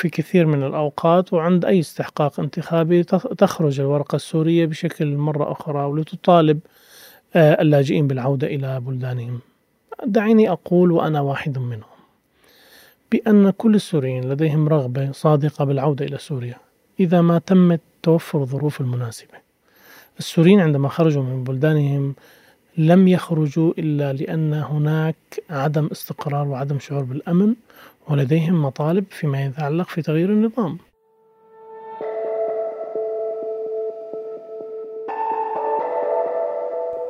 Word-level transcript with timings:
في 0.00 0.08
كثير 0.08 0.46
من 0.46 0.62
الأوقات 0.62 1.32
وعند 1.32 1.64
أي 1.64 1.80
استحقاق 1.80 2.40
انتخابي 2.40 3.02
تخرج 3.38 3.80
الورقة 3.80 4.16
السورية 4.16 4.66
بشكل 4.66 5.16
مرة 5.16 5.52
أخرى 5.52 5.84
ولتطالب 5.84 6.60
آه، 7.34 7.62
اللاجئين 7.62 8.06
بالعودة 8.06 8.46
إلى 8.46 8.80
بلدانهم. 8.80 9.40
دعيني 10.06 10.50
أقول 10.50 10.92
وأنا 10.92 11.20
واحد 11.20 11.58
منهم 11.58 12.00
بأن 13.12 13.50
كل 13.50 13.74
السوريين 13.74 14.32
لديهم 14.32 14.68
رغبة 14.68 15.12
صادقة 15.12 15.64
بالعودة 15.64 16.04
إلى 16.04 16.18
سوريا 16.18 16.56
إذا 17.00 17.20
ما 17.20 17.38
تمت 17.38 17.80
توفر 18.02 18.40
الظروف 18.40 18.80
المناسبة. 18.80 19.34
السوريين 20.18 20.60
عندما 20.60 20.88
خرجوا 20.88 21.22
من 21.22 21.44
بلدانهم 21.44 22.14
لم 22.76 23.08
يخرجوا 23.08 23.72
إلا 23.78 24.12
لأن 24.12 24.54
هناك 24.54 25.16
عدم 25.50 25.88
استقرار 25.92 26.48
وعدم 26.48 26.78
شعور 26.78 27.02
بالأمن 27.02 27.54
ولديهم 28.10 28.62
مطالب 28.62 29.04
فيما 29.10 29.44
يتعلق 29.44 29.88
في 29.88 30.02
تغيير 30.02 30.30
النظام. 30.30 30.78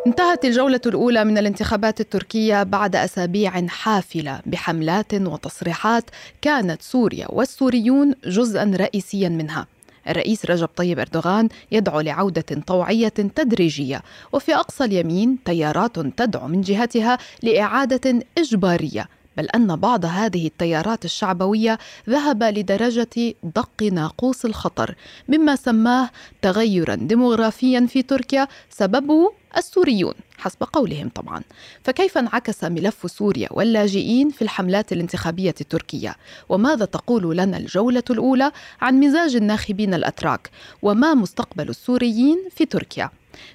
انتهت 0.06 0.44
الجولة 0.44 0.80
الأولى 0.86 1.24
من 1.24 1.38
الانتخابات 1.38 2.00
التركية 2.00 2.62
بعد 2.62 2.96
أسابيع 2.96 3.66
حافلة 3.66 4.40
بحملات 4.46 5.14
وتصريحات 5.14 6.04
كانت 6.42 6.82
سوريا 6.82 7.26
والسوريون 7.30 8.14
جزءا 8.26 8.72
رئيسيا 8.76 9.28
منها. 9.28 9.66
الرئيس 10.08 10.46
رجب 10.46 10.68
طيب 10.76 10.98
إردوغان 10.98 11.48
يدعو 11.72 12.00
لعودة 12.00 12.62
طوعية 12.66 13.08
تدريجية 13.08 14.02
وفي 14.32 14.54
أقصى 14.54 14.84
اليمين 14.84 15.38
تيارات 15.44 15.98
تدعو 15.98 16.48
من 16.48 16.60
جهتها 16.60 17.18
لإعادة 17.42 18.20
إجبارية 18.38 19.08
بل 19.36 19.46
أن 19.46 19.76
بعض 19.76 20.04
هذه 20.04 20.46
التيارات 20.46 21.04
الشعبوية 21.04 21.78
ذهب 22.08 22.42
لدرجة 22.42 23.34
دق 23.42 23.82
ناقوس 23.82 24.44
الخطر 24.44 24.94
مما 25.28 25.56
سماه 25.56 26.10
تغيرا 26.42 26.94
ديموغرافيا 26.94 27.86
في 27.86 28.02
تركيا 28.02 28.48
سببه 28.70 29.32
السوريون. 29.56 30.14
حسب 30.40 30.62
قولهم 30.72 31.08
طبعا. 31.08 31.42
فكيف 31.84 32.18
انعكس 32.18 32.64
ملف 32.64 33.10
سوريا 33.10 33.48
واللاجئين 33.50 34.30
في 34.30 34.42
الحملات 34.42 34.92
الانتخابية 34.92 35.54
التركية؟ 35.60 36.16
وماذا 36.48 36.84
تقول 36.84 37.36
لنا 37.36 37.56
الجولة 37.56 38.02
الأولى 38.10 38.52
عن 38.80 39.00
مزاج 39.00 39.36
الناخبين 39.36 39.94
الأتراك؟ 39.94 40.50
وما 40.82 41.14
مستقبل 41.14 41.68
السوريين 41.68 42.48
في 42.50 42.66
تركيا؟ 42.66 43.10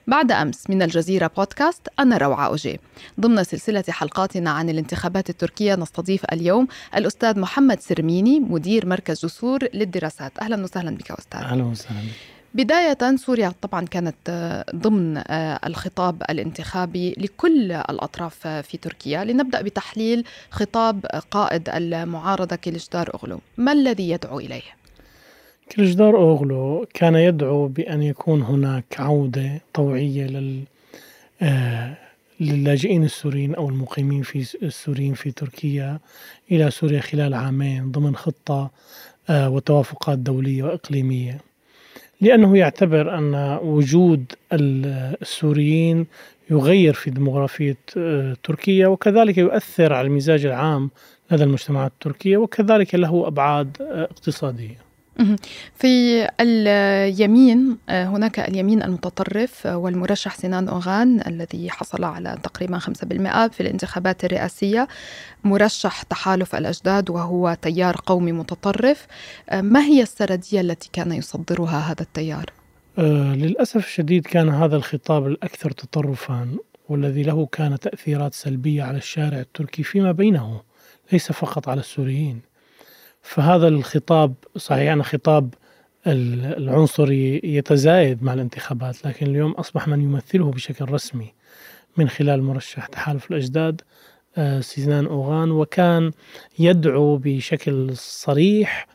بعد 0.07 0.31
أمس 0.31 0.69
من 0.69 0.81
الجزيرة 0.81 1.31
بودكاست 1.37 1.81
أنا 1.99 2.17
روعة 2.17 2.45
أوجي. 2.45 2.79
ضمن 3.19 3.43
سلسلة 3.43 3.83
حلقاتنا 3.89 4.49
عن 4.49 4.69
الانتخابات 4.69 5.29
التركية 5.29 5.75
نستضيف 5.75 6.25
اليوم 6.25 6.67
الأستاذ 6.95 7.39
محمد 7.39 7.79
سرميني 7.79 8.39
مدير 8.39 8.85
مركز 8.85 9.25
جسور 9.25 9.59
للدراسات. 9.73 10.31
أهلا 10.41 10.63
وسهلا 10.63 10.91
بك 10.91 11.11
أستاذ. 11.11 11.39
أهلا 11.41 11.63
وسهلا 11.63 11.99
بك. 11.99 12.34
بداية 12.55 13.15
سوريا 13.15 13.53
طبعا 13.61 13.85
كانت 13.85 14.15
آه، 14.29 14.65
ضمن 14.75 15.17
آه، 15.17 15.59
الخطاب 15.65 16.23
الانتخابي 16.29 17.15
لكل 17.17 17.71
الأطراف 17.71 18.47
في 18.47 18.77
تركيا. 18.77 19.23
لنبدأ 19.23 19.61
بتحليل 19.61 20.23
خطاب 20.49 21.05
قائد 21.31 21.69
المعارضة 21.69 22.55
كيلشدار 22.55 23.09
أغلو 23.13 23.39
ما 23.57 23.71
الذي 23.71 24.09
يدعو 24.09 24.39
إليه؟ 24.39 24.61
كيلشدار 25.69 26.17
أوغلو 26.17 26.85
كان 26.93 27.15
يدعو 27.15 27.67
بأن 27.67 28.01
يكون 28.01 28.41
هناك 28.41 28.85
عودة 28.99 29.61
طوعية 29.73 30.27
لل 30.27 30.63
آه، 31.41 31.97
للاجئين 32.39 33.03
السوريين 33.03 33.55
أو 33.55 33.69
المقيمين 33.69 34.21
في 34.21 34.55
السوريين 34.63 35.13
في 35.13 35.31
تركيا 35.31 35.99
إلى 36.51 36.71
سوريا 36.71 37.01
خلال 37.01 37.33
عامين 37.33 37.91
ضمن 37.91 38.15
خطة 38.15 38.71
وتوافقات 39.29 40.19
دولية 40.19 40.63
وإقليمية. 40.63 41.54
لأنه 42.21 42.57
يعتبر 42.57 43.17
أن 43.17 43.59
وجود 43.61 44.25
السوريين 44.53 46.07
يغير 46.49 46.93
في 46.93 47.09
ديموغرافية 47.09 47.77
آه، 47.97 48.37
تركيا 48.43 48.87
وكذلك 48.87 49.37
يؤثر 49.37 49.93
على 49.93 50.07
المزاج 50.07 50.45
العام 50.45 50.89
لدى 51.31 51.43
المجتمعات 51.43 51.91
التركية 51.91 52.37
وكذلك 52.37 52.95
له 52.95 53.27
أبعاد 53.27 53.77
آه، 53.81 54.03
اقتصادية. 54.03 54.84
في 55.75 56.27
اليمين 56.39 57.77
آه، 57.89 58.05
هناك 58.05 58.39
اليمين 58.39 58.83
المتطرف 58.83 59.67
آه، 59.67 59.77
والمرشح 59.77 60.35
سنان 60.35 60.67
أوغان 60.67 61.21
الذي 61.27 61.71
حصل 61.71 62.03
على 62.03 62.37
تقريبا 62.43 62.79
5% 62.79 63.47
في 63.47 63.61
الانتخابات 63.61 64.25
الرئاسية 64.25 64.87
مرشح 65.43 66.03
تحالف 66.03 66.55
الأجداد 66.55 67.09
وهو 67.09 67.57
تيار 67.61 68.01
قومي 68.05 68.31
متطرف. 68.31 69.07
آه، 69.49 69.61
ما 69.61 69.81
هي 69.81 70.01
السردية 70.01 70.61
التي 70.61 70.89
كان 70.93 71.11
يصدرها 71.11 71.91
هذا 71.91 72.01
التيار؟ 72.01 72.45
للأسف 72.97 73.77
الشديد 73.77 74.27
كان 74.27 74.49
هذا 74.49 74.75
الخطاب 74.75 75.27
الأكثر 75.27 75.71
تطرفا 75.71 76.47
والذي 76.89 77.23
له 77.23 77.45
كان 77.45 77.79
تأثيرات 77.79 78.33
سلبية 78.33 78.83
على 78.83 78.97
الشارع 78.97 79.39
التركي 79.39 79.83
فيما 79.83 80.11
بينه 80.11 80.61
ليس 81.11 81.31
فقط 81.31 81.69
على 81.69 81.79
السوريين. 81.79 82.54
فهذا 83.25 83.67
الخطاب 83.67 84.33
صحيح 84.57 84.91
أن 84.91 85.03
خطاب 85.03 85.53
العنصري 86.07 87.41
يتزايد 87.43 88.23
مع 88.23 88.33
الانتخابات 88.33 89.05
لكن 89.05 89.25
اليوم 89.25 89.51
أصبح 89.51 89.87
من 89.87 90.01
يمثله 90.01 90.51
بشكل 90.51 90.91
رسمي 90.91 91.33
من 91.97 92.09
خلال 92.09 92.43
مرشح 92.43 92.85
تحالف 92.85 93.31
الأجداد 93.31 93.81
آه، 94.37 94.59
سيزنان 94.59 95.05
أوغان 95.05 95.51
وكان 95.51 96.11
يدعو 96.59 97.17
بشكل 97.17 97.97
صريح 97.97 98.87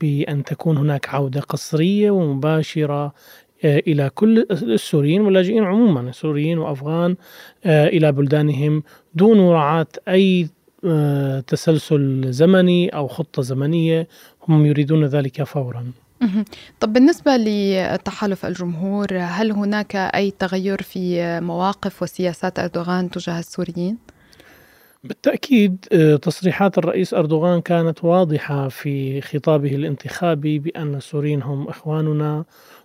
بأن 0.00 0.44
تكون 0.44 0.76
هناك 0.76 1.14
عودة 1.14 1.40
قصرية 1.40 2.10
ومباشرة 2.10 3.14
آه، 3.64 3.78
إلى 3.86 4.10
كل 4.14 4.46
السوريين 4.50 5.20
واللاجئين 5.20 5.64
عموما 5.64 6.12
سوريين 6.12 6.58
وأفغان 6.58 7.16
آه، 7.64 7.86
إلى 7.86 8.12
بلدانهم 8.12 8.82
دون 9.14 9.38
مراعاة 9.38 9.86
أي 10.08 10.48
تسلسل 11.46 12.32
زمني 12.32 12.88
أو 12.88 13.08
خطة 13.08 13.42
زمنية 13.42 14.08
هم 14.48 14.66
يريدون 14.66 15.04
ذلك 15.04 15.42
فورا. 15.42 15.92
طب 16.80 16.92
بالنسبة 16.92 17.36
لتحالف 17.36 18.46
الجمهور 18.46 19.06
هل 19.12 19.52
هناك 19.52 19.96
أي 19.96 20.30
تغير 20.30 20.82
في 20.82 21.40
مواقف 21.40 22.02
وسياسات 22.02 22.58
أردوغان 22.58 23.10
تجاه 23.10 23.38
السوريين؟ 23.38 23.98
بالتأكيد 25.04 25.86
آه، 25.92 26.16
تصريحات 26.16 26.78
الرئيس 26.78 27.14
أردوغان 27.14 27.60
كانت 27.60 28.04
واضحة 28.04 28.68
في 28.68 29.20
خطابه 29.20 29.74
الانتخابي 29.74 30.58
بأن 30.58 30.94
السوريين 30.94 31.42
هم 31.42 31.68
إخواننا 31.68 32.44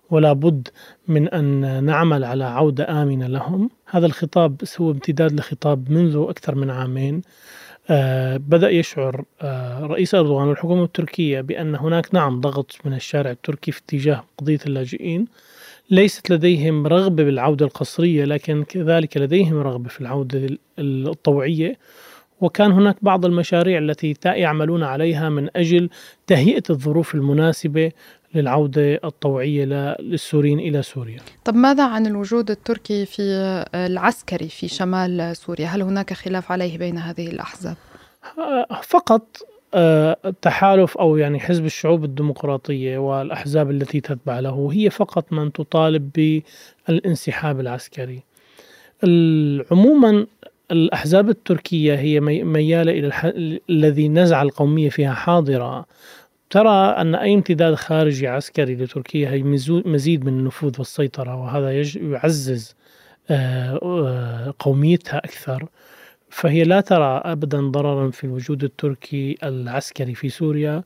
ولا 0.10 0.34
بد 0.34 0.68
من 1.08 1.30
أن 1.30 1.84
نعمل 1.84 2.24
على 2.24 2.44
عودة 2.44 3.02
آمنة 3.04 3.28
لهم. 3.28 3.70
هذا 3.90 4.06
الخطاب 4.06 4.62
هو 4.82 4.92
امتداد 4.92 5.34
لخطاب 5.34 5.92
منذ 5.92 6.26
أكثر 6.30 6.56
من 6.56 6.70
عامين. 6.70 7.16
آه، 7.16 7.22
بدأ 8.38 8.70
يشعر 8.70 9.26
آه، 9.42 9.80
رئيس 9.86 10.16
أردوغان 10.16 10.48
والحكومة 10.48 10.84
التركية 10.84 11.42
بأن 11.42 11.76
هناك 11.76 12.14
نعم 12.14 12.42
ضغط 12.42 12.76
من 12.86 12.94
الشارع 12.94 13.32
التركي 13.32 13.72
في 13.72 13.80
اتجاه 13.80 14.24
قضية 14.38 14.60
اللاجئين. 14.66 15.26
ليست 15.90 16.30
لديهم 16.30 16.88
رغبة 16.88 17.24
بالعودة 17.24 17.66
القصرية 17.66 18.26
لكن 18.26 18.64
كذلك 18.64 19.18
لديهم 19.18 19.58
رغبة 19.58 19.90
في 19.90 20.02
العودة 20.02 20.58
الطوعية 20.80 21.78
وكان 22.42 22.72
هناك 22.72 22.96
بعض 23.02 23.26
المشاريع 23.26 23.80
التي 23.80 24.16
يعملون 24.26 24.84
عليها 24.84 25.30
من 25.30 25.50
أجل 25.56 25.90
تهيئة 26.28 26.64
الظروف 26.70 27.16
المناسبة 27.16 27.92
للعودة 28.36 29.00
الطوعية 29.04 29.66
للسوريين 30.00 30.60
إلى 30.60 30.82
سوريا. 30.82 31.20
طب 31.46 31.56
ماذا 31.56 31.88
عن 31.88 32.08
الوجود 32.08 32.52
التركي 32.52 33.06
في 33.06 33.22
العسكري 33.76 34.50
في 34.50 34.68
شمال 34.68 35.38
سوريا؟ 35.38 35.68
هل 35.68 35.82
هناك 35.82 36.14
خلاف 36.14 36.52
عليه 36.52 36.78
بين 36.78 36.98
هذه 36.98 37.28
الأحزاب؟ 37.28 37.76
فقط 38.84 39.38
التحالف 39.76 40.98
آه، 40.98 41.02
أو 41.02 41.18
يعني 41.18 41.40
حزب 41.40 41.66
الشعوب 41.66 42.04
الديمقراطية 42.04 42.98
والأحزاب 42.98 43.72
التي 43.72 44.02
تتبع 44.02 44.40
له 44.40 44.70
هي 44.74 44.90
فقط 44.90 45.34
من 45.34 45.52
تطالب 45.52 46.12
بالانسحاب 46.88 47.60
العسكري. 47.60 48.24
عموما 49.72 50.26
الأحزاب 50.72 51.30
التركية 51.30 51.96
هي 51.96 52.20
ميالة 52.20 52.92
إلى 52.92 53.08
الح... 53.08 53.26
الذي 53.70 54.10
نزع 54.10 54.42
القومية 54.42 54.90
فيها 54.90 55.14
حاضرة. 55.14 55.86
ترى 56.50 56.70
أن 56.70 57.16
أي 57.16 57.34
امتداد 57.34 57.76
خارجي 57.76 58.28
عسكري 58.28 58.76
لتركيا 58.76 59.30
هي 59.30 59.44
مزيد 59.86 60.26
من 60.26 60.40
النفوذ 60.40 60.76
والسيطرة 60.78 61.36
وهذا 61.36 61.82
يعزز 61.96 62.76
آه، 63.30 63.80
آه، 63.84 64.54
قوميتها 64.60 65.18
أكثر. 65.18 65.66
فهي 66.30 66.64
لا 66.64 66.82
ترى 66.82 67.22
ابدا 67.26 67.62
ضررا 67.62 68.12
في 68.12 68.24
الوجود 68.24 68.64
التركي 68.64 69.38
العسكري 69.44 70.16
في 70.16 70.30
سوريا. 70.30 70.84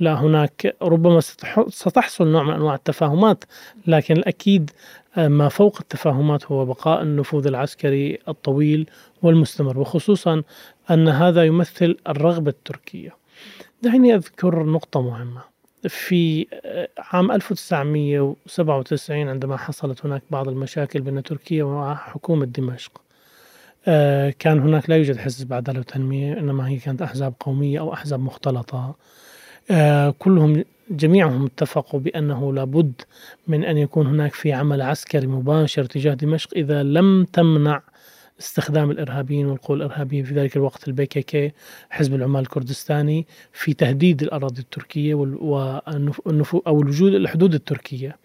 لا 0.00 0.14
هناك 0.14 0.76
ربما 0.82 1.20
ستحصل 1.68 2.26
نوع 2.26 2.42
من 2.42 2.54
أنواع 2.54 2.74
التفاهمات 2.74 3.44
لكن 3.86 4.16
الأكيد 4.16 4.70
ما 5.16 5.48
فوق 5.48 5.76
التفاهمات 5.80 6.46
هو 6.46 6.64
بقاء 6.64 7.02
النفوذ 7.02 7.46
العسكري 7.46 8.18
الطويل 8.28 8.90
والمستمر 9.22 9.78
وخصوصا 9.78 10.42
أن 10.90 11.08
هذا 11.08 11.44
يمثل 11.44 11.96
الرغبة 12.08 12.50
التركية. 12.50 13.16
دعني 13.82 14.14
أذكر 14.14 14.64
نقطة 14.66 15.02
مهمة. 15.02 15.40
في 15.88 16.46
عام 16.98 17.32
1997 17.32 19.28
عندما 19.28 19.56
حصلت 19.56 20.06
هناك 20.06 20.22
بعض 20.30 20.48
المشاكل 20.48 21.00
بين 21.00 21.22
تركيا 21.22 21.64
وحكومة 21.64 22.46
دمشق 22.46 23.00
كان 24.38 24.58
هناك 24.60 24.90
لا 24.90 24.96
يوجد 24.96 25.16
حزب 25.16 25.52
عدالة 25.52 25.80
وتنمية 25.80 26.32
إنما 26.38 26.68
هي 26.68 26.76
كانت 26.76 27.02
أحزاب 27.02 27.34
قومية 27.40 27.80
أو 27.80 27.92
أحزاب 27.92 28.20
مختلطة. 28.20 28.94
كلهم 30.18 30.64
جميعهم 30.90 31.44
اتفقوا 31.44 32.00
بأنه 32.00 32.52
لابد 32.52 32.92
من 33.46 33.64
أن 33.64 33.78
يكون 33.78 34.06
هناك 34.06 34.34
في 34.34 34.52
عمل 34.52 34.82
عسكري 34.82 35.26
مباشر 35.26 35.84
تجاه 35.84 36.14
دمشق 36.14 36.50
إذا 36.56 36.82
لم 36.82 37.24
تمنع 37.32 37.82
استخدام 38.40 38.90
الإرهابيين 38.90 39.46
والقوى 39.46 39.76
الارهابيه 39.76 40.22
في 40.22 40.34
ذلك 40.34 40.56
الوقت 40.56 40.88
ال 40.88 41.06
PKK 41.06 41.52
حزب 41.90 42.14
العمال 42.14 42.40
الكردستاني 42.40 43.26
في 43.52 43.74
تهديد 43.74 44.22
الأراضي 44.22 44.60
التركية 44.60 45.14
والنفو 45.14 46.62
أو 46.66 46.82
الوجود 46.82 47.14
الحدود 47.14 47.54
التركية. 47.54 48.16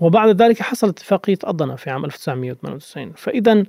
وبعد 0.00 0.42
ذلك 0.42 0.62
حصل 0.62 0.88
اتفاقية 0.88 1.38
اضنا 1.44 1.76
في 1.76 1.90
عام 1.90 2.04
1998 2.04 3.12
فاذا 3.12 3.64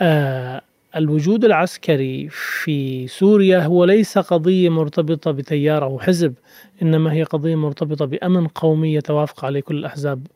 آه 0.00 0.62
الوجود 0.96 1.44
العسكري 1.44 2.28
في 2.28 3.08
سوريا 3.08 3.58
هو 3.58 3.84
ليس 3.84 4.18
قضية 4.18 4.68
مرتبطة 4.68 5.30
بتيار 5.30 5.84
أو 5.84 5.98
حزب 5.98 6.34
إنما 6.82 7.12
هي 7.12 7.22
قضية 7.22 7.54
مرتبطة 7.54 8.04
بأمن 8.04 8.46
قومي 8.46 8.94
يتوافق 8.94 9.44
عليه 9.44 9.60
كل 9.60 9.76
الأحزاب 9.78 10.26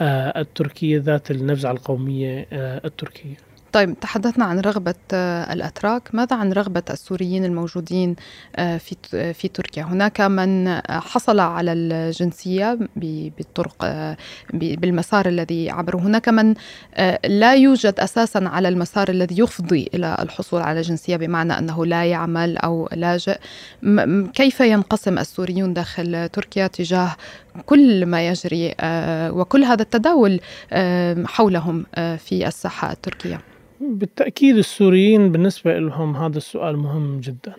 آه 0.00 0.40
التركية 0.40 0.98
ذات 0.98 1.30
النزعة 1.30 1.72
القومية 1.72 2.46
آه 2.52 2.80
التركية. 2.84 3.51
طيب 3.72 4.00
تحدثنا 4.00 4.44
عن 4.44 4.60
رغبة 4.60 4.94
آه، 5.12 5.52
الأتراك. 5.52 6.14
ماذا 6.14 6.36
عن 6.36 6.52
رغبة 6.52 6.82
السوريين 6.90 7.44
الموجودين 7.44 8.16
آه، 8.56 8.78
في 8.78 8.96
في 9.32 9.48
تركيا؟ 9.48 9.82
هناك 9.82 10.20
من 10.20 10.68
آه، 10.68 10.82
حصل 10.88 11.40
على 11.40 11.72
الجنسية 11.72 12.78
بالطرق 12.96 13.86
بالمسار 14.54 15.28
الذي 15.28 15.70
عبره. 15.70 15.96
هناك 15.96 16.28
من 16.28 16.54
لا 17.24 17.54
يوجد 17.54 17.94
أساسا 18.00 18.38
على 18.38 18.68
المسار 18.68 19.08
الذي 19.08 19.40
يفضي 19.40 19.90
إلى 19.94 20.16
الحصول 20.20 20.62
على 20.62 20.80
جنسية 20.80 21.16
بمعنى 21.16 21.58
أنه 21.58 21.86
لا 21.86 22.04
يعمل 22.04 22.56
أو 22.56 22.88
لاجئ 22.92 23.38
كيف 24.34 24.60
ينقسم 24.60 25.18
السوريون 25.18 25.74
داخل 25.74 26.28
تركيا 26.28 26.66
تجاه 26.66 27.16
كل 27.66 28.06
ما 28.06 28.28
يجري 28.28 28.74
وكل 29.30 29.64
هذا 29.64 29.82
التداول 29.82 30.40
حولهم 31.26 31.86
في 31.94 32.46
الساحة 32.46 32.92
التركية؟ 32.92 33.52
بالتأكيد 33.82 34.56
السوريين 34.56 35.32
بالنسبة 35.32 35.78
لهم 35.78 36.16
هذا 36.16 36.38
السؤال 36.38 36.76
مهم 36.76 37.20
جدا 37.20 37.54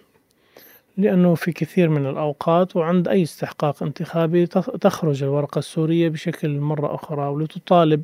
لأنه 0.98 1.36
في 1.36 1.52
كثير 1.52 1.90
من 1.90 2.06
الأوقات 2.06 2.76
وعند 2.76 3.08
أي 3.08 3.24
استحقاق 3.24 3.84
انتخابي 3.84 4.46
تخرج 4.82 5.24
الورقة 5.24 5.60
السورية 5.60 6.10
بشكل 6.10 6.60
مرة 6.60 6.96
أخرى 6.96 7.28
ولتطالب 7.28 8.04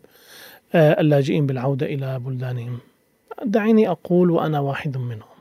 آه، 0.73 1.01
اللاجئين 1.01 1.45
بالعودة 1.45 1.85
إلى 1.85 2.19
بلدانهم. 2.19 2.79
دعيني 3.45 3.89
أقول 3.89 4.31
وأنا 4.31 4.59
واحد 4.59 4.97
منهم 4.97 5.39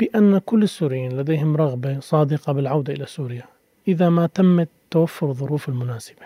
بأن 0.00 0.38
كل 0.38 0.62
السوريين 0.62 1.20
لديهم 1.20 1.56
رغبة 1.56 2.00
صادقة 2.00 2.52
بالعودة 2.52 2.92
إلى 2.92 3.06
سوريا 3.06 3.44
إذا 3.88 4.08
ما 4.08 4.26
تمت 4.26 4.68
توفر 4.90 5.28
الظروف 5.28 5.68
المناسبة. 5.68 6.22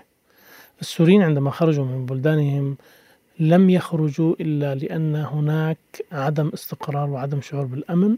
السوريين 0.80 1.22
عندما 1.22 1.50
خرجوا 1.50 1.84
من 1.84 2.06
بلدانهم 2.06 2.76
لم 3.42 3.70
يخرجوا 3.70 4.34
إلا 4.40 4.74
لأن 4.74 5.16
هناك 5.16 5.78
عدم 6.12 6.50
استقرار 6.54 7.10
وعدم 7.10 7.40
شعور 7.40 7.64
بالأمن 7.64 8.16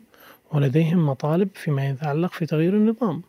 ولديهم 0.52 1.06
مطالب 1.06 1.48
فيما 1.54 1.88
يتعلق 1.88 2.32
في 2.32 2.46
تغيير 2.46 2.74
النظام. 2.74 3.22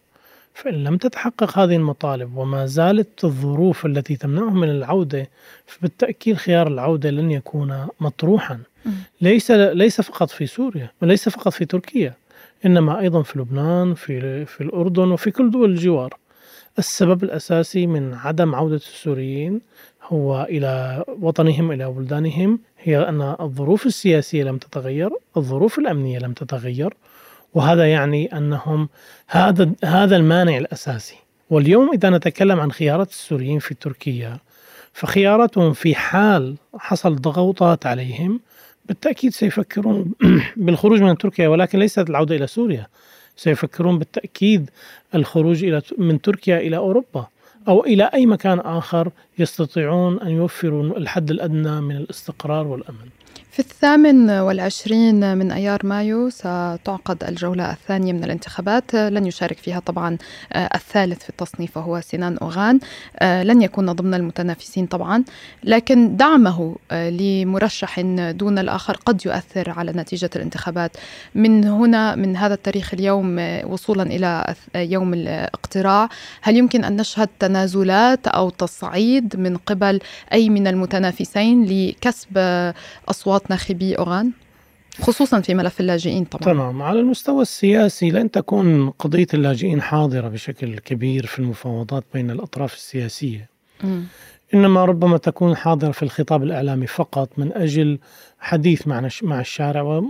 فإن 0.54 0.84
لم 0.84 0.98
تتحقق 0.98 1.60
هذه 1.60 1.76
المطالب 1.76 2.38
وما 2.38 2.66
زالت 2.66 3.24
الظروف 3.24 3.86
التي 3.86 4.16
تمنعهم 4.16 4.60
من 4.60 4.70
العودة 4.70 5.30
فبالتأكيد 5.66 6.36
خيار 6.36 6.68
العودة 6.68 7.10
لن 7.10 7.32
يكون 7.32 7.88
مطروحا. 8.00 8.60
ليس 9.22 9.52
ليس 9.52 10.02
فقط 10.02 10.30
في 10.30 10.46
سوريا 10.46 10.92
وليس 11.02 11.30
فقط 11.30 11.54
في 11.54 11.66
تركيا 11.66 12.14
إنما 12.66 13.00
أيضا 13.00 13.22
في 13.22 13.40
لبنان 13.40 13.94
في 13.94 14.46
في 14.46 14.62
الأردن 14.62 15.12
وفي 15.12 15.32
كل 15.32 15.52
دول 15.52 15.70
الجوار. 15.70 16.14
السبب 16.80 17.24
الأساسي 17.24 17.88
من 17.88 18.14
عدم 18.14 18.56
عودة 18.56 18.76
السوريين 18.76 19.62
هو 20.04 20.48
إلى 20.50 21.04
وطنهم 21.22 21.72
إلى 21.72 21.92
بلدانهم 21.92 22.60
هي 22.80 23.10
أن 23.10 23.36
الظروف 23.40 23.86
السياسية 23.86 24.44
لم 24.44 24.58
تتغير 24.58 25.10
الظروف 25.38 25.80
الأمنية 25.80 26.20
لم 26.20 26.34
تتغير 26.34 26.94
وهذا 27.54 27.92
يعني 27.92 28.38
أنهم 28.38 28.90
هذا 29.28 29.72
هذا 29.84 30.16
المانع 30.16 30.58
الأساسي. 30.58 31.16
واليوم 31.50 31.92
إذا 31.94 32.10
نتكلم 32.10 32.60
عن 32.60 32.72
خيارات 32.72 33.10
السوريين 33.10 33.60
في 33.60 33.74
تركيا 33.74 34.38
فخياراتهم 34.94 35.74
في 35.74 35.96
حال 35.96 36.56
حصل 36.78 37.16
ضغوطات 37.16 37.86
عليهم 37.86 38.40
بالتأكيد 38.86 39.34
سيفكرون 39.34 40.12
بالخروج 40.58 41.02
من 41.02 41.18
تركيا 41.18 41.48
ولكن 41.48 41.80
ليست 41.80 42.10
العودة 42.10 42.36
إلى 42.36 42.48
سوريا. 42.48 42.88
سيفكرون 43.36 44.00
بالتأكيد 44.00 44.70
الخروج 45.16 45.64
إلى 45.64 45.82
من 45.98 46.22
تركيا 46.22 46.58
إلى 46.58 46.78
أوروبا 46.78 47.28
أو 47.68 47.84
إلى 47.84 48.10
أي 48.14 48.26
مكان 48.26 48.60
آخر 48.60 49.12
يستطيعون 49.40 50.20
أن 50.20 50.30
يوفروا 50.30 50.98
الحد 50.98 51.32
الأدنى 51.32 51.82
من 51.82 51.98
الاستقرار 51.98 52.68
والأمن. 52.68 53.10
في 53.56 53.62
الثامن 53.62 54.30
والعشرين 54.30 55.38
من 55.38 55.52
أيار 55.52 55.86
مايو 55.86 56.30
ستعقد 56.30 57.24
الجولة 57.24 57.72
الثانية 57.72 58.14
من 58.14 58.24
الانتخابات. 58.24 58.96
لن 58.96 59.26
يشارك 59.26 59.58
فيها 59.58 59.80
طبعا 59.80 60.18
آه، 60.54 60.70
الثالث 60.76 61.24
في 61.24 61.30
التصنيف 61.30 61.78
وهو 61.78 62.02
سنان 62.02 62.38
أوغان. 62.38 62.80
آه، 63.20 63.44
لن 63.44 63.62
يكون 63.62 63.92
ضمن 63.92 64.14
المتنافسين 64.14 64.86
طبعا. 64.86 65.24
لكن 65.64 66.18
دعمه 66.18 66.76
آه، 66.92 67.10
لمرشح 67.10 68.00
دون 68.32 68.60
الآخر 68.60 68.98
قد 69.06 69.26
يؤثر 69.26 69.70
على 69.70 69.92
نتيجة 69.92 70.30
الانتخابات. 70.36 70.98
من 71.36 71.66
هنا 71.66 72.16
من 72.16 72.38
هذا 72.38 72.54
التاريخ 72.54 72.94
اليوم 72.94 73.40
وصولا 73.66 74.04
إلى 74.04 74.56
يوم 74.76 75.14
الاقتراع 75.14 76.10
هل 76.42 76.58
يمكن 76.58 76.84
أن 76.84 76.96
نشهد 76.96 77.30
تنازلات 77.40 78.28
أو 78.28 78.50
تصعيد 78.50 79.36
من 79.40 79.58
قبل 79.58 80.00
أي 80.34 80.50
من 80.50 80.68
المتنافسين 80.68 81.66
لكسب 81.66 82.38
أصوات 83.10 83.45
ناخبي 83.50 83.98
أوغان 83.98 84.32
خصوصا 85.02 85.42
في 85.42 85.54
ملف 85.54 85.80
اللاجئين 85.80 86.26
طبعا 86.26 86.54
تمام 86.54 86.82
على 86.82 87.00
المستوى 87.00 87.42
السياسي 87.42 88.12
لن 88.12 88.32
تكون 88.32 88.90
قضية 88.90 89.28
اللاجئين 89.34 89.82
حاضرة 89.82 90.28
بشكل 90.28 90.80
كبير 90.80 91.26
في 91.26 91.40
المفاوضات 91.40 92.04
بين 92.14 92.32
الأطراف 92.32 92.74
السياسية 92.74 93.50
م. 93.84 94.02
إنما 94.54 94.86
ربما 94.86 95.18
تكون 95.18 95.56
حاضرة 95.56 95.92
في 95.92 96.04
الخطاب 96.04 96.44
الإعلامي 96.44 96.88
فقط 96.88 97.30
من 97.38 97.54
أجل 97.54 98.00
حديث 98.40 98.88
مع 98.88 99.10
مع 99.24 99.40
الشارع 99.40 100.04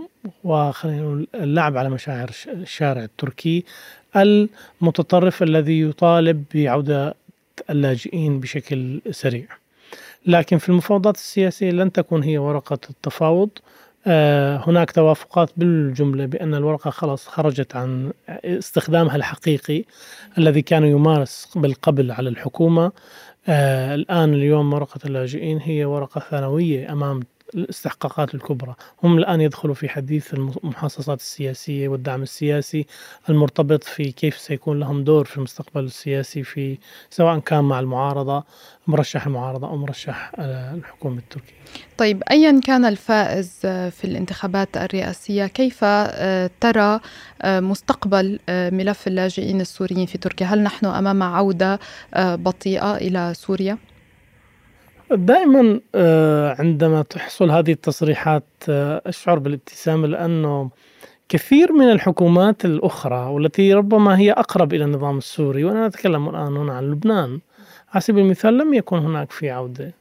وخلينا 0.44 1.26
اللعب 1.36 1.78
على 1.78 1.90
مشاعر 1.90 2.32
الشارع 2.48 3.04
التركي 3.04 3.64
المتطرف 4.16 5.44
الذي 5.44 5.82
يطالب 5.82 6.44
بعودة 6.56 7.16
اللاجئين 7.70 8.40
بشكل 8.40 9.02
سريع. 9.12 9.46
لكن 10.28 10.58
في 10.58 10.70
المفاوضات 10.70 11.16
السياسية 11.16 11.72
لن 11.72 11.92
تكون 11.92 12.24
هي 12.24 12.38
ورقة 12.38 12.80
التفاوض. 12.90 13.50
آه، 14.08 14.64
هناك 14.68 14.92
توافقات 14.92 15.50
بالجملة 15.58 16.26
بأن 16.26 16.56
الورقة 16.56 16.90
خلاص 16.90 17.28
خرجت 17.28 17.76
عن 17.76 18.14
استخدامها 18.30 19.16
الحقيقي 19.16 19.84
الذي 20.38 20.62
كان 20.62 20.84
يمارس 20.86 21.50
بالقبل 21.56 22.12
على 22.12 22.30
الحكومة. 22.30 22.92
آه، 23.48 23.96
الآن 23.96 24.34
اليوم 24.34 24.74
ورقة 24.74 25.00
اللاجئين 25.06 25.58
هي 25.62 25.86
ورقة 25.86 26.22
ثانوية 26.32 26.92
أمام 26.92 27.20
الاستحقاقات 27.56 28.36
الكبرى. 28.36 28.76
هم 29.04 29.18
الآن 29.18 29.42
يدخلوا 29.42 29.76
في 29.76 29.90
حديث 29.90 30.34
المحاصصات 30.34 31.20
السياسية 31.20 31.88
والدعم 31.88 32.24
السياسي 32.24 32.86
المرتبط 33.30 33.84
في 33.84 34.12
كيف 34.12 34.38
سيكون 34.38 34.80
لهم 34.80 35.04
دور 35.04 35.26
في 35.26 35.38
المستقبل 35.38 35.84
السياسي 35.84 36.44
في 36.44 36.78
سواء 37.10 37.40
كان 37.40 37.64
مع 37.64 37.80
المعارضة 37.80 38.44
مرشح 38.88 39.26
المعارضة 39.26 39.68
أو 39.68 39.78
مرشح 39.78 40.32
آه، 40.36 40.74
الحكومة 40.74 41.18
التركية. 41.18 41.56
طيب 41.98 42.24
أيا 42.32 42.62
كان 42.64 42.86
الفائز 42.86 43.60
آه، 43.66 43.90
في 43.90 44.06
الانتخابات 44.06 44.78
الرئاسية 44.78 45.46
كيف 45.46 45.80
آه، 45.84 46.50
ترى 46.60 47.00
مستقبل 47.46 48.40
ملف 48.50 49.08
اللاجئين 49.08 49.62
السوريين 49.62 50.06
في 50.06 50.18
تركيا؟ 50.18 50.48
هل 50.48 50.64
نحن 50.64 50.86
أمام 50.86 51.24
عودة 51.24 51.80
بطيئة 52.16 52.96
إلى 52.98 53.34
سوريا؟ 53.36 53.78
دائما 55.12 55.80
آه، 55.96 56.56
عندما 56.60 57.02
تحصل 57.02 57.52
هذه 57.52 57.72
التصريحات 57.72 58.44
آه، 58.70 59.02
أشعر 59.06 59.40
بالابتسامه 59.40 60.08
لأنه 60.08 60.70
كثير 61.30 61.74
من 61.74 61.92
الحكومات 61.92 62.66
الأخرى 62.66 63.26
والتي 63.30 63.74
ربما 63.74 64.20
هي 64.20 64.32
أقرب 64.32 64.74
إلى 64.74 64.84
النظام 64.84 65.18
السوري 65.18 65.64
وأنا 65.64 65.86
أتكلم 65.86 66.30
الآن 66.30 66.58
هنا 66.58 66.74
عن 66.74 66.92
لبنان 66.92 67.40
على 67.94 68.02
سبيل 68.02 68.26
المثال 68.26 68.58
لم 68.58 68.74
يكن 68.74 68.98
هناك 68.98 69.32
في 69.32 69.50
عودة 69.50 69.94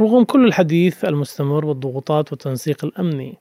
رغم 0.00 0.24
كل 0.24 0.46
الحديث 0.46 1.04
المستمر 1.04 1.64
والضغوطات 1.64 2.32
والتنسيق 2.32 2.84
الأمني. 2.84 3.38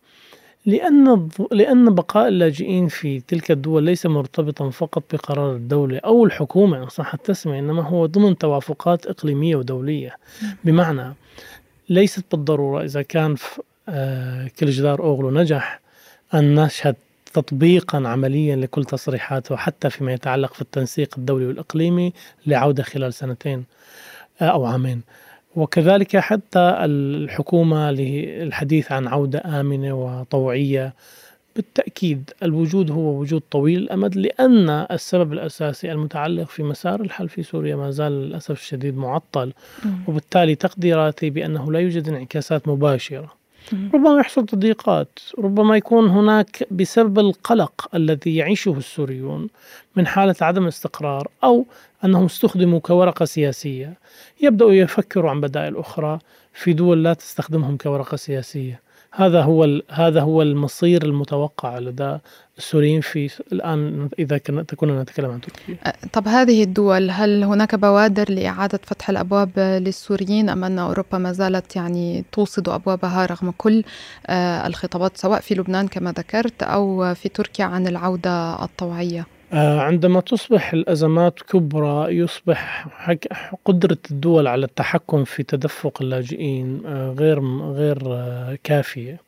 لأن 0.66 1.30
لأن 1.52 1.96
بقاء 1.96 2.28
اللاجئين 2.28 2.88
في 2.88 3.20
تلك 3.20 3.52
الدول 3.52 3.84
ليس 3.84 4.06
مرتبطا 4.06 4.70
فقط 4.70 5.04
بقرار 5.14 5.56
الدولة 5.56 5.98
أو 5.98 6.26
الحكومة 6.26 6.84
إن 6.84 6.90
صح 6.90 7.14
التسمية 7.14 7.60
إنما 7.60 7.82
هو 7.82 8.06
ضمن 8.06 8.38
توافقات 8.38 9.06
إقليمية 9.06 9.56
ودولية. 9.56 10.18
بمعنى 10.64 11.14
ليست 11.90 12.24
بالضرورة 12.32 12.84
إذا 12.84 13.02
كان 13.02 13.36
آه، 13.90 14.48
كل 14.60 14.70
جدار 14.70 15.00
أوغلو 15.00 15.32
نجح 15.32 15.80
أن 16.34 16.56
نشهد 16.56 16.96
تطبيقا 17.34 18.08
عمليا 18.08 18.56
لكل 18.56 18.86
تصريحاته 18.86 19.56
حتى 19.56 19.90
فيما 19.90 20.14
يتعلق 20.14 20.54
في 20.54 20.62
التنسيق 20.62 21.16
الدولي 21.18 21.46
والإقليمي 21.46 22.14
لعودة 22.46 22.84
خلال 22.84 23.14
سنتين 23.14 23.64
آه، 24.42 24.46
أو 24.46 24.66
عامين. 24.66 25.02
وكذلك 25.56 26.18
حتى 26.18 26.60
الحكومة 26.60 27.92
للحديث 27.92 28.92
عن 28.92 29.08
عودة 29.08 29.42
آمنة 29.46 29.94
وطوعية 29.94 30.94
بالتأكيد 31.56 32.32
الوجود 32.44 32.92
هو 32.92 33.20
وجود 33.20 33.42
طويل 33.52 33.80
الأمد 33.80 34.16
لأن 34.16 34.70
السبب 34.70 35.34
الأساسي 35.34 35.92
المتعلق 35.92 36.48
في 36.48 36.64
مسار 36.64 37.02
الحل 37.02 37.30
في 37.30 37.44
سوريا 37.44 37.76
ما 37.76 37.92
زال 37.92 38.12
للأسف 38.12 38.52
الشديد 38.52 38.98
معطل. 38.98 39.54
وبالتالي 40.08 40.56
تقديراتي 40.56 41.30
بأنه 41.30 41.72
لا 41.72 41.80
يوجد 41.80 42.08
انعكاسات 42.08 42.68
مباشرة. 42.68 43.34
ربما 43.74 44.20
يحصل 44.20 44.46
تضييقات 44.46 45.20
ربما 45.40 45.78
يكون 45.78 46.10
هناك 46.10 46.68
بسبب 46.72 47.20
القلق 47.20 47.90
الذي 47.96 48.36
يعيشه 48.36 48.78
السوريون 48.78 49.48
من 49.96 50.08
حالة 50.08 50.36
عدم 50.42 50.68
استقرار 50.68 51.28
أو 51.44 51.66
أنهم 52.06 52.26
استخدموا 52.26 52.80
كورقة 52.80 53.26
سياسية. 53.26 53.94
يبدأوا 54.42 54.74
يفكروا 54.74 55.30
عن 55.30 55.42
بدائل 55.42 55.78
أخرى 55.78 56.20
في 56.54 56.74
دول 56.74 57.04
لا 57.04 57.14
تستخدمهم 57.14 57.78
كورقة 57.78 58.18
سياسية. 58.18 58.85
هذا 59.16 59.42
هو 59.42 59.82
هذا 59.90 60.22
هو 60.22 60.42
المصير 60.42 61.04
المتوقع 61.04 61.80
لدى 61.80 62.18
السوريين 62.58 63.02
في 63.02 63.42
الآن 63.52 64.10
إذا 64.20 64.38
كنا 64.38 65.02
نتكلم 65.04 65.32
عن 65.32 65.42
تركيا. 65.42 65.94
طب 66.14 66.28
هذه 66.28 66.64
الدول 66.64 67.10
هل 67.12 67.44
هناك 67.44 67.76
بوادر 67.76 68.32
لإعادة 68.32 68.80
فتح 68.84 69.10
الأبواب 69.10 69.60
للسوريين 69.60 70.50
أم 70.50 70.64
أن 70.64 70.80
أوروبا 70.80 71.18
ما 71.18 71.32
زالت 71.32 71.76
يعني 71.76 72.26
توصد 72.32 72.70
أبوابها 72.70 73.26
رغم 73.26 73.54
كل 73.58 73.84
الخطابات 74.66 75.18
سواء 75.18 75.40
في 75.40 75.56
لبنان 75.56 75.88
كما 75.88 76.12
ذكرت 76.12 76.64
أو 76.64 77.14
في 77.14 77.30
تركيا 77.30 77.66
عن 77.66 77.88
العودة 77.88 78.64
الطوعية؟ 78.64 79.35
عندما 79.54 80.20
تصبح 80.20 80.74
الأزمات 80.74 81.42
كبرى 81.42 82.18
يصبح 82.18 82.88
قدرة 83.66 83.98
الدول 84.12 84.48
على 84.48 84.66
التحكم 84.66 85.24
في 85.24 85.44
تدفق 85.44 86.02
اللاجئين 86.02 86.82
غير 87.20 87.44
غير 87.62 88.00
كافية. 88.64 89.20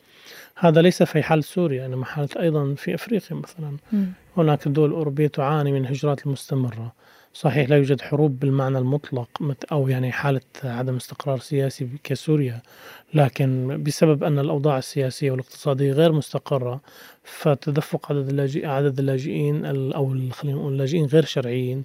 هذا 0.55 0.81
ليس 0.81 1.03
في 1.03 1.23
حال 1.23 1.43
سوريا 1.43 1.85
إنما 1.85 2.05
حالة 2.05 2.29
أيضا 2.39 2.73
في 2.77 2.95
أفريقيا 2.95 3.37
مثلا. 3.37 3.77
هناك 4.37 4.67
دول 4.67 4.91
أوروبية 4.91 5.27
تعاني 5.27 5.71
من 5.71 5.81
الهجرات 5.81 6.25
المستمرة 6.25 6.93
صحيح 7.39 7.69
لا 7.69 7.75
يوجد 7.77 8.01
حروب 8.01 8.39
بالمعنى 8.39 8.77
المطلق 8.77 9.29
أو 9.71 9.87
يعني 9.87 10.11
حالة 10.11 10.41
عدم 10.63 10.95
استقرار 10.95 11.39
سياسي 11.39 11.89
كسوريا 12.03 12.61
لكن 13.13 13.83
بسبب 13.83 14.23
أن 14.23 14.39
الأوضاع 14.39 14.77
السياسية 14.77 15.31
والاقتصادية 15.31 15.91
غير 15.91 16.11
مستقرة 16.11 16.81
فتدفق 17.23 18.11
عدد 18.11 18.29
اللاجئين 18.29 18.69
عدد 18.69 18.99
اللاجئين 18.99 19.65
أو 19.65 20.15
خلينا 20.31 20.57
نقول 20.57 20.73
اللاجئين 20.73 21.05
غير 21.05 21.25
شرعيين 21.25 21.83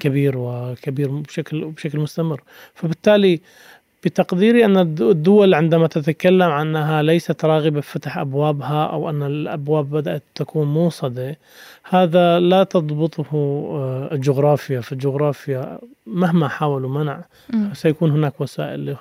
كبير 0.00 0.38
وكبير 0.38 1.10
بشكل 1.10 1.64
بشكل 1.64 1.98
مستمر. 1.98 2.42
فبالتالي 2.74 3.40
بتقديري 4.04 4.64
أن 4.64 4.76
الدول 4.76 5.54
عندما 5.54 5.86
تتكلم 5.86 6.50
عنها 6.50 7.02
ليست 7.02 7.44
راغبة 7.44 7.80
في 7.80 7.92
فتح 7.92 8.18
أبوابها 8.18 8.84
أو 8.86 9.10
أن 9.10 9.22
الأبواب 9.22 9.90
بدأت 9.90 10.22
تكون 10.34 10.66
موصدة 10.66 11.38
هذا 11.88 12.40
لا 12.40 12.64
تضبطه 12.64 13.26
آه، 13.34 14.08
الجغرافيا. 14.12 14.80
فالجغرافيا 14.80 15.78
مهما 16.06 16.48
حاولوا 16.48 16.90
منع 16.90 17.24
سيكون 17.72 18.10
هناك 18.10 18.40
وسائل 18.40 18.96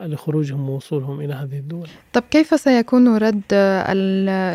لخروجهم 0.00 0.70
ووصولهم 0.70 1.20
إلى 1.20 1.34
هذه 1.34 1.58
الدول. 1.58 1.88
طب 2.12 2.22
كيف 2.30 2.60
سيكون 2.60 3.16
رد 3.16 3.42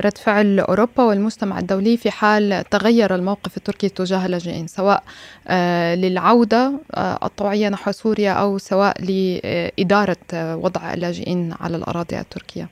رد 0.05 0.17
فعل 0.17 0.59
أوروبا 0.59 1.03
والمجتمع 1.03 1.59
الدولي 1.59 1.97
في 1.97 2.11
حال 2.11 2.63
تغير 2.69 3.15
الموقف 3.15 3.57
التركي 3.57 3.89
تجاه 3.89 4.25
اللاجئين 4.25 4.67
سواء 4.67 5.03
آه، 5.47 5.95
للعودة 5.95 6.71
آه، 6.93 7.19
الطوعية 7.23 7.69
نحو 7.69 7.91
سوريا 7.91 8.31
أو 8.31 8.57
سواء 8.57 9.01
لإدارة 9.01 9.88
وضع 10.33 10.93
اللاجئين 10.93 11.53
على 11.59 11.77
الأراضي 11.77 12.19
التركية؟ 12.19 12.69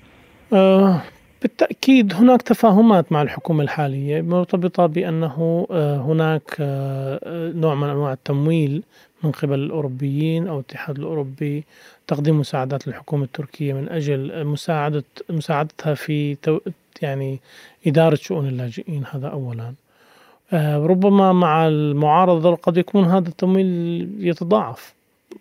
بالتأكيد 1.42 2.14
هناك 2.14 2.42
تفاهمات 2.42 3.12
مع 3.12 3.22
الحكومة 3.22 3.64
الحالية 3.64 4.22
مرتبطة 4.22 4.86
بأنه 4.86 5.68
آه، 5.72 5.98
هناك 5.98 6.56
آه، 6.60 7.52
نوع 7.56 7.76
من 7.76 7.90
أنواع 7.90 8.14
التمويل 8.14 8.84
من 9.24 9.32
قبل 9.32 9.60
الأوروبيين 9.60 10.48
أو 10.48 10.56
الاتحاد 10.56 10.98
الأوروبي 10.98 11.64
تقديم 12.08 12.40
مساعدات 12.40 12.88
للحكومة 12.88 13.24
التركية 13.24 13.74
من 13.74 13.90
أجل 13.90 14.46
مساعدة 14.46 15.04
مساعدتها 15.30 15.94
في 15.94 16.38
يعني 17.02 17.40
إدارة 17.88 18.16
شؤون 18.16 18.48
اللاجئين 18.48 19.04
هذا 19.12 19.28
أولا. 19.28 19.74
آه، 20.54 20.78
ربما 20.78 21.34
مع 21.34 21.68
المعارضة 21.68 22.56
قد 22.56 22.78
يكون 22.78 23.06
هذا 23.06 23.30
التمويل 23.30 24.10
يتضاعف 24.20 24.94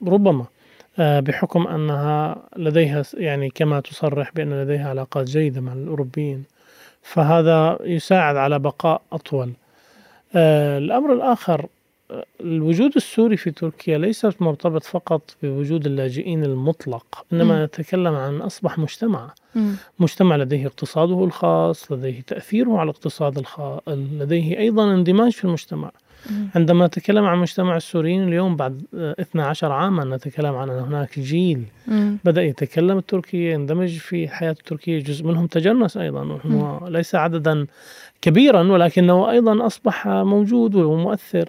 ربما. 0.06 0.40
آه، 0.42 0.55
بحكم 0.99 1.67
أنها 1.67 2.43
لديها 2.57 3.03
يعني 3.15 3.50
كما 3.50 3.81
تصرح 3.81 4.33
بأن 4.35 4.62
لديها 4.62 4.88
علاقات 4.88 5.26
جيدة 5.26 5.61
مع 5.61 5.73
الأوروبيين 5.73 6.45
فهذا 7.03 7.79
يساعد 7.83 8.37
على 8.37 8.59
بقاء 8.59 9.03
أطول. 9.12 9.53
آه، 10.35 10.79
الأمر 10.79 11.12
الآخر 11.12 11.67
الوجود 12.41 12.93
السوري 12.97 13.37
في 13.37 13.50
تركيا 13.50 13.99
ليس 13.99 14.26
مرتبط 14.41 14.85
فقط 14.85 15.37
بوجود 15.43 15.87
اللاجئين 15.87 16.45
المطلق 16.45 17.25
إنما 17.33 17.65
نتكلم 17.65 18.15
عن 18.15 18.41
أصبح 18.41 18.79
مجتمع. 18.79 19.35
مجتمع 19.99 20.37
لديه 20.37 20.67
اقتصاده 20.67 21.25
الخاص 21.25 21.93
لديه 21.93 22.21
تأثيره 22.21 22.79
على 22.79 22.91
الاقتصاد 22.91 23.38
الخاص 23.38 23.81
لديه 23.88 24.59
أيضا 24.59 24.95
اندماج 24.95 25.33
في 25.33 25.45
المجتمع. 25.45 25.91
عندما 26.54 26.87
نتكلم 26.87 27.25
عن 27.25 27.38
مجتمع 27.38 27.76
السوريين 27.76 28.28
اليوم 28.28 28.56
بعد 28.56 28.83
12 28.95 29.73
عاما 29.73 30.16
نتكلم 30.16 30.54
عن 30.54 30.71
أن 30.71 30.78
هناك 30.78 31.18
جيل 31.18 31.62
بدأ 32.25 32.42
يتكلم 32.42 32.99
التركية 32.99 33.52
يندمج 33.52 33.99
في 33.99 34.25
الحياة 34.25 34.50
التركية 34.50 34.99
جزء 34.99 35.25
منهم 35.25 35.47
تجنس 35.47 35.97
أيضا 35.97 36.38
ليس 36.88 37.14
عددا 37.14 37.66
كبيرا 38.23 38.73
ولكنه 38.73 39.30
أيضا 39.30 39.66
أصبح 39.66 40.09
موجود 40.09 40.75
ومؤثر. 40.75 41.49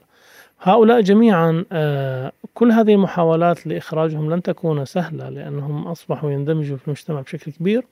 هؤلاء 0.62 1.02
جميعا 1.02 1.66
آه، 1.72 2.32
كل 2.54 2.72
هذه 2.72 2.94
المحاولات 2.94 3.68
لإخراجهم 3.68 4.34
لن 4.34 4.42
تكون 4.42 4.86
سهلة 4.86 5.30
لأنهم 5.30 5.88
أصبحوا 5.88 6.32
يندمجوا 6.32 6.78
في 6.78 6.88
المجتمع 6.88 7.22
بشكل 7.22 7.52
كبير. 7.52 7.84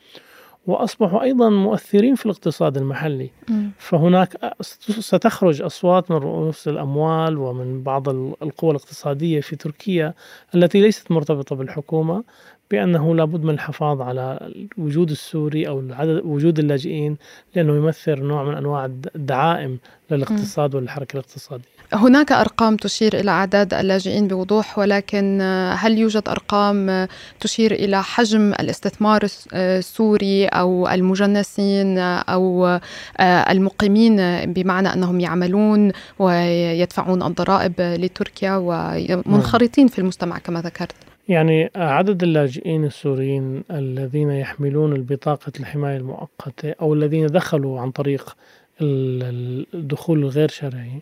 وأصبحوا 0.68 1.22
أيضا 1.22 1.50
مؤثرين 1.50 2.16
في 2.16 2.26
الاقتصاد 2.26 2.78
المحلي 2.78 3.30
م. 3.50 3.68
فهناك 3.78 4.56
ستخرج 5.00 5.62
أصوات 5.62 6.12
من 6.12 6.18
رؤوس 6.18 6.68
الأموال 6.68 7.38
ومن 7.38 7.84
بعض 7.84 8.10
القوى 8.10 8.72
الاقتصادية 8.72 9.42
في 9.42 9.56
تركيا 9.56 10.14
التي 10.56 10.82
ليست 10.82 11.12
مرتبطة 11.12 11.56
بالحكومة 11.56 12.24
بأنه 12.72 13.16
لابد 13.16 13.44
من 13.44 13.54
الحفاظ 13.54 14.02
على 14.02 14.52
الوجود 14.78 15.12
السوري 15.12 15.68
أو 15.68 15.84
عدد 15.92 16.22
وجود 16.26 16.60
اللاجئين 16.60 17.18
لأنه 17.56 17.76
يمثل 17.76 18.24
نوع 18.24 18.44
من 18.44 18.54
أنواع 18.54 18.86
الدعائم 19.16 19.78
للاقتصاد 20.12 20.76
والحركة 20.76 21.14
الاقتصادية. 21.14 21.76
هناك 21.94 22.32
أرقام 22.32 22.76
تشير 22.76 23.20
إلى 23.20 23.32
أعداد 23.32 23.74
اللاجئين 23.74 24.28
بوضوح 24.28 24.80
ولكن 24.80 25.42
هل 25.78 25.98
يوجد 25.98 26.30
أرقام 26.30 27.08
تشير 27.40 27.72
إلى 27.72 28.04
حجم 28.04 28.54
الاستثمار 28.60 29.28
السوري 29.54 30.46
أو 30.46 30.88
المجنسين 30.88 31.98
أو 32.00 32.80
المقيمين 33.20 34.18
بمعنى 34.54 34.94
أنهم 34.94 35.20
يعملون 35.20 35.92
ويدفعون 36.20 37.24
الضرائب 37.24 37.74
لتركيا 37.80 38.56
ومنخرطين 38.56 39.88
في 39.88 40.00
المجتمع 40.00 40.38
كما 40.38 40.62
ذكرت؟ 40.62 40.96
يعني 41.30 41.72
عدد 41.76 42.24
اللاجئين 42.24 42.86
السوريين 42.86 43.64
الذين 43.72 44.32
يحملون 44.32 44.94
البطاقة 44.94 45.52
الحماية 45.60 45.98
المؤقتة 45.98 46.76
أو 46.82 46.94
الذين 46.94 47.28
دخلوا 47.28 47.80
عن 47.80 47.92
طريق 47.92 48.36
الدخول 48.82 50.20
الغير 50.20 50.50
شرعي 50.50 51.02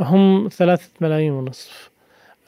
هم 0.00 0.48
ثلاثة 0.52 0.90
ملايين 1.00 1.32
ونصف. 1.32 1.90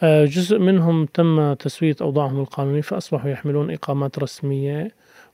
آه، 0.02 0.24
جزء 0.24 0.58
منهم 0.58 1.06
تم 1.06 1.52
تسوية 1.52 1.96
أوضاعهم 2.00 2.40
القانونية 2.40 2.80
فأصبحوا 2.80 3.30
يحملون 3.30 3.70
إقامات 3.70 4.18
رسمية 4.18 4.90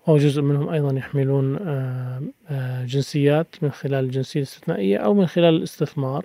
وجزء 0.07 0.43
منهم 0.43 0.69
أيضا 0.69 0.97
يحملون 0.99 1.57
آه، 1.57 2.23
آه، 2.51 2.85
جنسيات 2.85 3.47
من 3.63 3.71
خلال 3.71 4.05
الجنسية 4.05 4.41
الاستثنائية 4.41 4.97
أو 4.99 5.15
من 5.15 5.27
خلال 5.27 5.55
الاستثمار. 5.55 6.25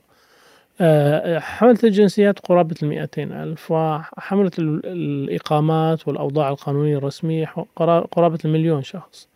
حملة 1.40 1.80
الجنسيات 1.84 2.40
قرابة 2.40 2.76
المئتين 2.84 3.32
ألف 3.32 3.72
وحملة 3.72 4.52
الإقامات 4.60 6.08
والأوضاع 6.08 6.50
القانونية 6.50 6.98
الرسمية 6.98 7.54
قرابة 8.12 8.40
المليون 8.46 8.84
شخص. 8.84 9.28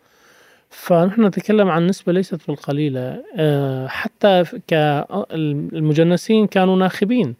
فنحن 0.70 1.24
نتكلم 1.24 1.68
عن 1.68 1.86
نسبة 1.86 2.12
ليست 2.12 2.46
بالقليلة 2.48 3.22
آه، 3.36 3.86
حتى 3.86 4.44
المجنسين 5.72 6.46
كانوا 6.46 6.76
ناخبين 6.76 7.34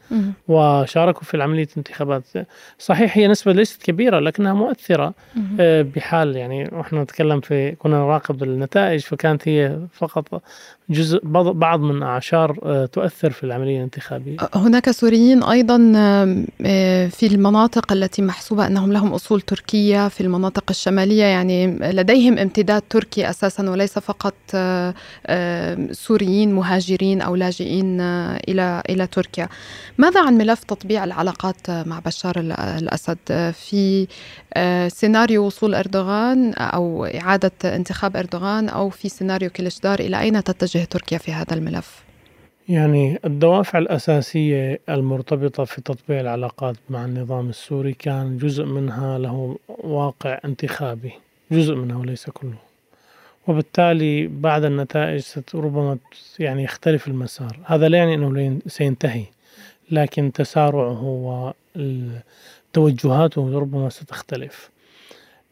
وشاركوا 0.48 1.22
في 1.22 1.42
عملية 1.42 1.68
الانتخابات 1.72 2.22
صحيح 2.78 3.18
هي 3.18 3.28
نسبة 3.28 3.52
ليست 3.52 3.82
كبيرة 3.82 4.18
لكنها 4.18 4.52
مؤثرة 4.52 5.14
آه، 5.60 5.82
بحال 5.82 6.36
يعني 6.36 6.64
نحن 6.64 6.96
نتكلم 6.96 7.40
في 7.40 7.72
كنا 7.72 7.96
نراقب 7.96 8.42
النتائج 8.42 9.00
فكانت 9.00 9.48
هي 9.48 9.78
فقط 9.92 10.42
جزء 10.90 11.20
بعض 11.52 11.80
من 11.80 12.02
أعشار 12.02 12.58
آه، 12.62 12.86
تؤثر 12.86 13.30
في 13.30 13.44
العملية 13.44 13.76
الانتخابية. 13.76 14.36
هناك 14.54 14.90
سوريين 14.90 15.42
أيضا 15.42 15.76
في 17.08 17.26
المناطق 17.26 17.92
التي 17.92 18.22
محسوبة 18.22 18.66
أنهم 18.66 18.92
لهم 18.92 19.14
أصول 19.14 19.40
تركية 19.40 20.08
في 20.08 20.20
المناطق 20.20 20.64
الشمالية 20.70 21.24
يعني 21.24 21.66
لديهم 21.66 22.38
امتداد 22.38 22.82
تركي 22.90 23.30
أساسا 23.30 23.70
وليس 23.70 23.98
فقط 23.98 24.34
آه، 24.54 24.94
آه، 25.26 25.88
سوريين 25.92 26.54
مهاجرين 26.54 27.20
أو 27.20 27.36
لاجئين 27.36 28.00
آه، 28.00 28.40
إلى 28.48 28.82
إلى 28.88 29.06
تركيا. 29.06 29.48
ماذا 29.98 30.20
عن 30.26 30.38
ملف 30.38 30.64
تطبيع 30.64 31.04
العلاقات 31.04 31.70
مع 31.70 31.98
بشار 31.98 32.34
الأسد؟ 32.78 33.52
في 33.52 34.06
سيناريو 34.88 35.46
وصول 35.46 35.74
أردوغان 35.74 36.54
أو 36.54 37.04
إعادة 37.04 37.52
انتخاب 37.64 38.16
أردوغان 38.16 38.68
أو 38.68 38.90
في 38.90 39.08
سيناريو 39.08 39.50
كليشدار 39.50 40.00
إلى 40.00 40.20
أين 40.20 40.44
تتجه 40.44 40.77
تركيا 40.84 41.18
في 41.18 41.32
هذا 41.32 41.54
الملف؟ 41.54 42.04
يعني 42.68 43.18
الدوافع 43.24 43.78
الأساسية 43.78 44.80
المرتبطة 44.88 45.64
في 45.64 45.80
تطبيع 45.80 46.20
العلاقات 46.20 46.76
مع 46.90 47.04
النظام 47.04 47.48
السوري 47.48 47.92
كان 47.92 48.38
جزء 48.38 48.64
منها 48.64 49.18
له 49.18 49.58
واقع 49.68 50.38
انتخابي 50.44 51.12
جزء 51.50 51.74
منه 51.74 52.00
وليس 52.00 52.30
كله. 52.30 52.58
وبالتالي 53.46 54.26
بعد 54.26 54.64
النتائج 54.64 55.24
ربما 55.54 55.98
يعني 56.38 56.62
يختلف 56.64 57.08
المسار. 57.08 57.58
هذا 57.64 57.88
لا 57.88 57.98
يعني 57.98 58.14
أنه 58.14 58.58
سينتهي 58.66 59.24
لكن 59.90 60.32
تسارعه 60.32 61.04
وتوجهاته 62.74 63.58
ربما 63.58 63.88
ستختلف. 63.88 64.70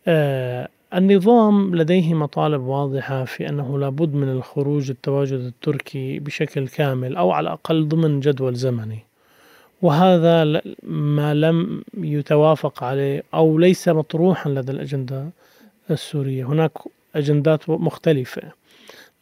آه 0.09 0.69
النظام 0.95 1.77
لديه 1.77 2.15
مطالب 2.15 2.63
واضحة 2.63 3.25
في 3.25 3.49
أنه 3.49 3.79
لابد 3.79 4.15
من 4.15 4.29
الخروج 4.29 4.91
التواجد 4.91 5.39
التركي 5.39 6.19
بشكل 6.19 6.69
كامل 6.69 7.17
أو 7.17 7.31
على 7.31 7.49
الأقل 7.49 7.89
ضمن 7.89 8.21
جدول 8.21 8.55
زمني. 8.55 8.99
وهذا 9.83 10.63
ما 10.83 11.35
لم 11.35 11.83
يتوافق 11.99 12.85
عليه 12.85 13.23
أو 13.35 13.59
ليس 13.59 13.89
مطروحا 13.89 14.51
لدى 14.51 14.73
الأجندة 14.73 15.29
السورية. 15.91 16.45
هناك 16.45 16.73
أجندات 17.17 17.71
مختلفة. 17.71 18.43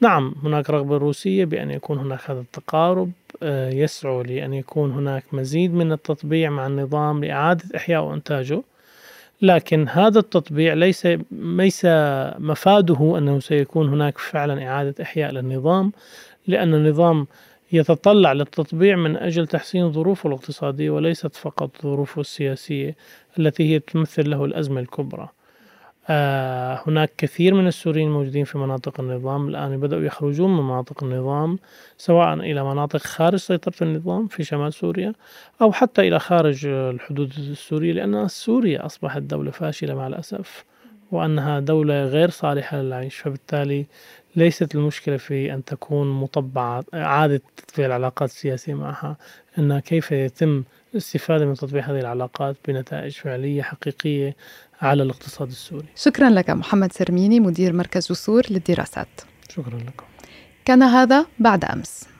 نعم 0.00 0.34
هناك 0.42 0.70
رغبة 0.70 0.96
روسية 0.96 1.44
بأن 1.44 1.70
يكون 1.70 1.98
هناك 1.98 2.30
هذا 2.30 2.40
التقارب 2.40 3.10
آه، 3.42 3.70
يسعى 3.70 4.22
لأن 4.22 4.54
يكون 4.54 4.92
هناك 4.92 5.24
مزيد 5.32 5.74
من 5.74 5.92
التطبيع 5.92 6.50
مع 6.50 6.66
النظام 6.66 7.24
لإعادة 7.24 7.64
إحياء 7.76 8.02
وإنتاجه. 8.04 8.62
لكن 9.44 9.88
هذا 9.88 10.18
التطبيع 10.18 10.74
ليس 10.74 11.08
ليس 11.32 11.86
مفاده 12.38 13.18
أنه 13.18 13.40
سيكون 13.40 13.88
هناك 13.88 14.18
فعلا 14.18 14.68
إعادة 14.68 14.94
إحياء 15.02 15.30
للنظام 15.30 15.92
لأن 16.46 16.74
النظام 16.74 17.26
يتطلع 17.72 18.32
للتطبيع 18.32 18.96
من 18.96 19.16
أجل 19.16 19.46
تحسين 19.46 19.92
ظروفه 19.92 20.26
الاقتصادية 20.28 20.90
وليست 20.90 21.36
فقط 21.36 21.82
ظروفه 21.82 22.20
السياسية 22.20 22.96
التي 23.38 23.74
هي 23.74 23.78
تمثل 23.78 24.30
له 24.30 24.44
الأزمة 24.44 24.80
الكبرى. 24.80 25.28
آه 26.08 26.82
هناك 26.86 27.12
كثير 27.18 27.54
من 27.54 27.66
السوريين 27.66 28.10
موجودين 28.10 28.44
في 28.44 28.58
مناطق 28.58 29.00
النظام. 29.00 29.48
الآن 29.48 29.80
بدأوا 29.80 30.02
يخرجون 30.02 30.56
من 30.56 30.62
مناطق 30.62 31.04
النظام 31.04 31.58
سواء 31.98 32.34
إلى 32.34 32.64
مناطق 32.64 33.00
خارج 33.00 33.38
سيطرة 33.38 33.74
النظام 33.82 34.26
في 34.26 34.44
شمال 34.44 34.72
سوريا 34.72 35.12
أو 35.62 35.72
حتى 35.72 36.08
إلى 36.08 36.18
خارج 36.18 36.66
الحدود 36.66 37.32
السورية 37.38 37.92
لأن 37.92 38.28
سوريا 38.28 38.86
أصبحت 38.86 39.22
دولة 39.22 39.50
فاشلة 39.50 39.94
مع 39.94 40.06
الأسف 40.06 40.64
وأنها 41.12 41.60
دولة 41.60 42.04
غير 42.04 42.30
صالحة 42.30 42.76
للعيش. 42.76 43.16
فبالتالي 43.16 43.86
ليست 44.36 44.74
المشكلة 44.74 45.16
في 45.16 45.54
أن 45.54 45.64
تكون 45.64 46.20
مطبعة 46.20 46.84
إعادة 46.94 47.40
تطبيع 47.56 47.86
العلاقات 47.86 48.30
السياسية 48.30 48.74
معها 48.74 49.16
أنها 49.58 49.80
كيف 49.80 50.12
يتم 50.12 50.64
الاستفادة 50.92 51.46
من 51.46 51.54
تطبيق 51.54 51.84
هذه 51.84 52.00
العلاقات 52.00 52.56
بنتائج 52.68 53.12
فعلية 53.12 53.62
حقيقية 53.62 54.36
على 54.82 55.02
الاقتصاد 55.02 55.48
السوري. 55.48 55.86
شكرا 55.96 56.30
لك 56.30 56.50
محمد 56.50 56.92
سرميني 56.92 57.40
مدير 57.40 57.72
مركز 57.72 58.08
جسور 58.12 58.42
للدراسات. 58.50 59.20
شكرا 59.48 59.78
لكم. 59.78 60.04
كان 60.64 60.82
هذا 60.82 61.26
بعد 61.38 61.64
أمس. 61.64 62.13